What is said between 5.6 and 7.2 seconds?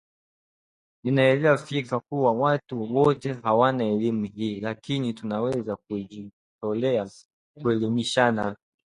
kujitolea